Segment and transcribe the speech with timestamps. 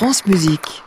[0.00, 0.82] France Musique.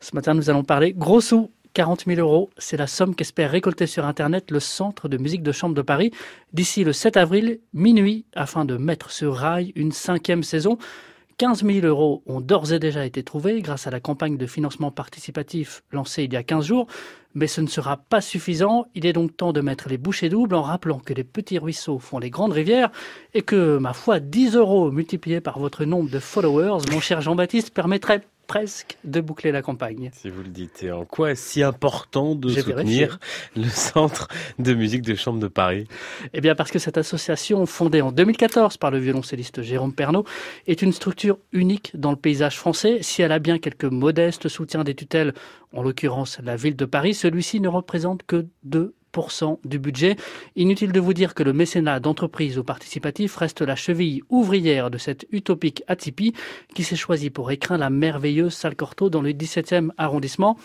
[0.00, 1.52] Ce matin, nous allons parler gros sous.
[1.74, 5.52] 40 000 euros, c'est la somme qu'espère récolter sur Internet le Centre de musique de
[5.52, 6.10] chambre de Paris
[6.52, 10.76] d'ici le 7 avril, minuit, afin de mettre sur rail une cinquième saison.
[11.40, 14.90] 15 000 euros ont d'ores et déjà été trouvés grâce à la campagne de financement
[14.90, 16.86] participatif lancée il y a 15 jours,
[17.32, 18.84] mais ce ne sera pas suffisant.
[18.94, 21.98] Il est donc temps de mettre les bouchées doubles en rappelant que les petits ruisseaux
[21.98, 22.90] font les grandes rivières
[23.32, 27.72] et que, ma foi, 10 euros multipliés par votre nombre de followers, mon cher Jean-Baptiste,
[27.72, 28.20] permettrait
[28.50, 30.10] presque de boucler la campagne.
[30.12, 33.20] Si vous le dites, et en quoi est-ce si important de soutenir
[33.54, 34.26] le Centre
[34.58, 35.86] de musique de chambre de Paris?
[36.32, 40.24] Eh bien parce que cette association, fondée en 2014 par le violoncelliste Jérôme Pernaud,
[40.66, 42.98] est une structure unique dans le paysage français.
[43.02, 45.32] Si elle a bien quelques modestes soutiens des tutelles,
[45.72, 48.94] en l'occurrence la ville de Paris, celui-ci ne représente que deux
[49.64, 50.16] du budget.
[50.56, 54.98] Inutile de vous dire que le mécénat d'entreprise ou participatif reste la cheville ouvrière de
[54.98, 56.32] cette utopique atypie
[56.74, 60.56] qui s'est choisie pour écraindre la merveilleuse salle Cortot dans le 17e arrondissement.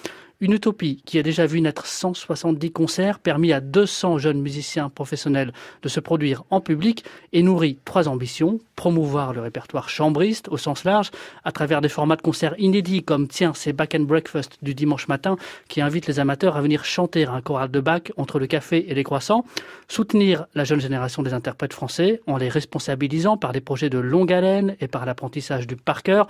[0.46, 5.52] Une utopie qui a déjà vu naître 170 concerts, permis à 200 jeunes musiciens professionnels
[5.82, 8.60] de se produire en public et nourrit trois ambitions.
[8.76, 11.10] Promouvoir le répertoire chambriste au sens large
[11.44, 15.08] à travers des formats de concerts inédits comme Tiens, c'est Back and Breakfast du dimanche
[15.08, 15.36] matin
[15.68, 18.94] qui invite les amateurs à venir chanter un choral de Bach entre le café et
[18.94, 19.46] les croissants.
[19.88, 24.32] Soutenir la jeune génération des interprètes français en les responsabilisant par des projets de longue
[24.32, 26.28] haleine et par l'apprentissage du par cœur.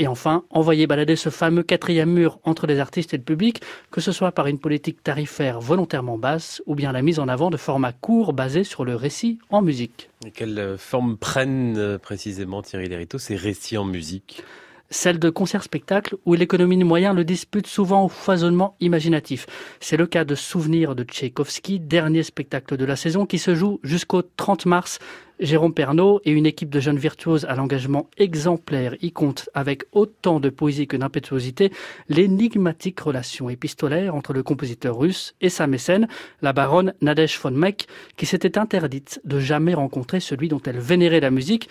[0.00, 3.60] Et enfin, envoyer balader ce fameux quatrième mur entre les artistes et le public,
[3.90, 7.50] que ce soit par une politique tarifaire volontairement basse ou bien la mise en avant
[7.50, 10.08] de formats courts basés sur le récit en musique.
[10.24, 14.44] Et quelle euh, forme prennent euh, précisément Thierry Lériteau ces récits en musique?
[14.90, 19.46] Celle de concerts-spectacles où l'économie de moyens le dispute souvent au foisonnement imaginatif.
[19.80, 23.80] C'est le cas de Souvenirs de Tchaïkovski, dernier spectacle de la saison qui se joue
[23.82, 24.98] jusqu'au 30 mars
[25.40, 30.40] Jérôme Pernaud et une équipe de jeunes virtuoses à l'engagement exemplaire y comptent avec autant
[30.40, 31.70] de poésie que d'impétuosité
[32.08, 36.08] l'énigmatique relation épistolaire entre le compositeur russe et sa mécène,
[36.42, 37.86] la baronne Nadège von Meck,
[38.16, 41.68] qui s'était interdite de jamais rencontrer celui dont elle vénérait la musique.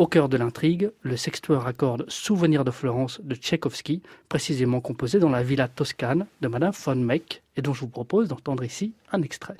[0.00, 4.00] Au cœur de l'intrigue, le sextueur accorde Souvenir de Florence de Tchaïkovski,
[4.30, 8.26] précisément composé dans la villa toscane de Madame von Meck, et dont je vous propose
[8.26, 9.58] d'entendre ici un extrait.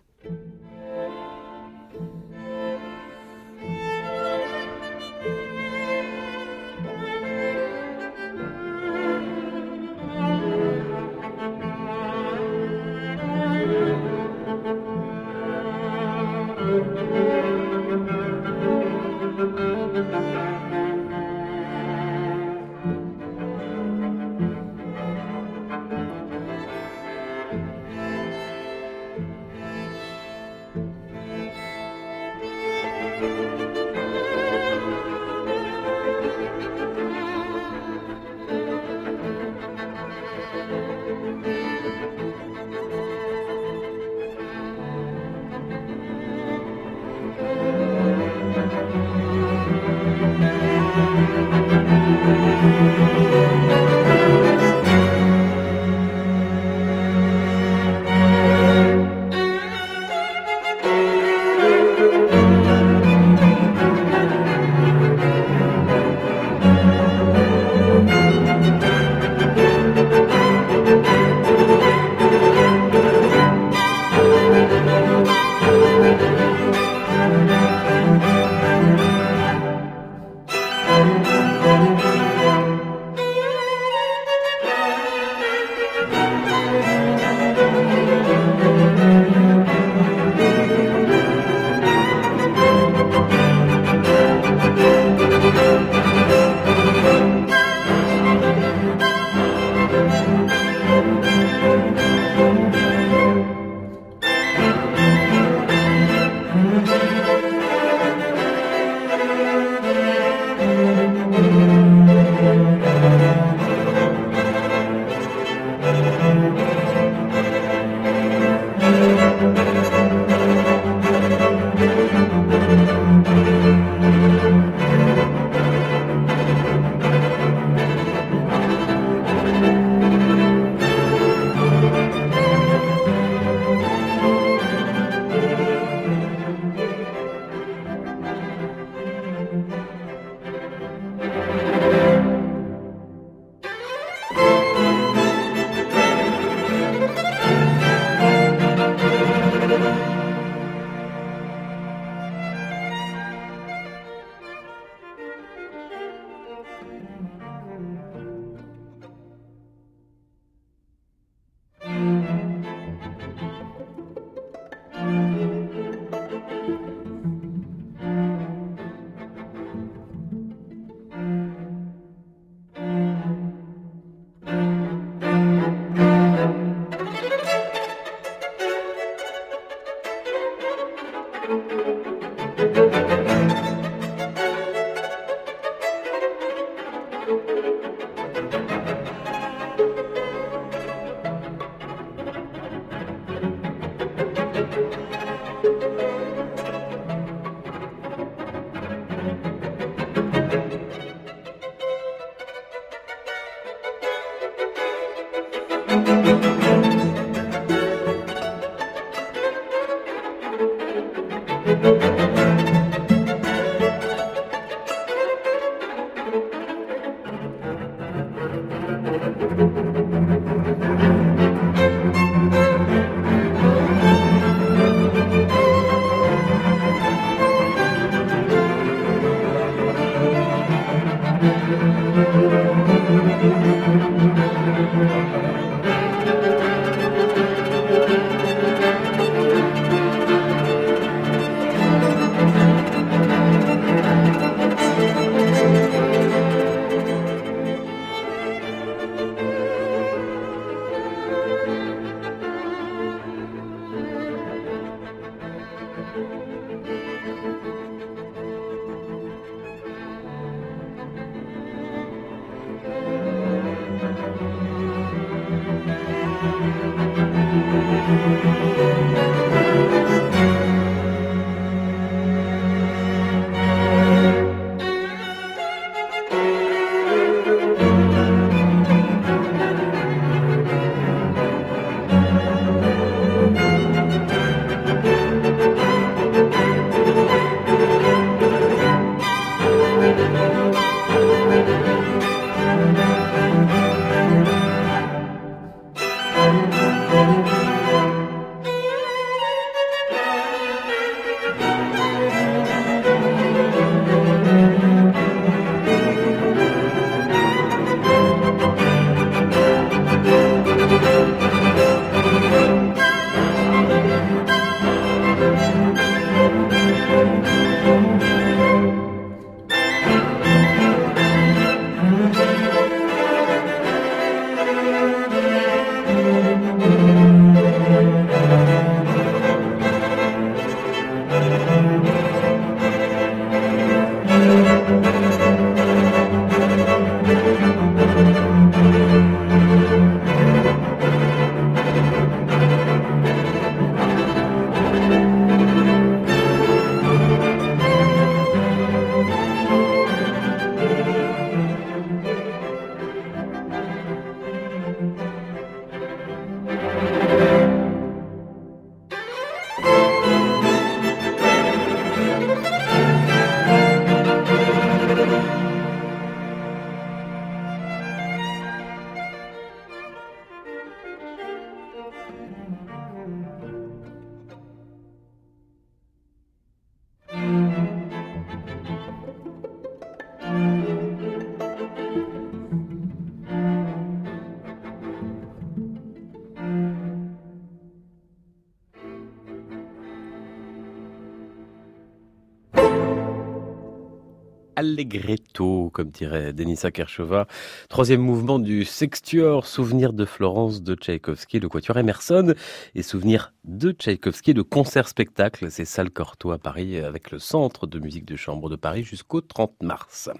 [394.80, 397.46] Allegretto, comme dirait Denisa Kershova.
[397.90, 402.54] Troisième mouvement du Sextuor, Souvenir de Florence de Tchaïkovski, le Quatuor Emerson,
[402.94, 407.99] et Souvenir de Tchaïkovski, le concert-spectacle, c'est Salle Cortot à Paris, avec le Centre de
[407.99, 410.30] musique de chambre de Paris jusqu'au 30 mars.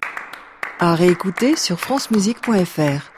[0.79, 3.11] À réécouter sur francemusique.fr.